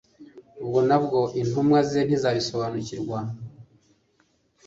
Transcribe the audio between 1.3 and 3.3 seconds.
intumwa ze ntizabisobariukirwa.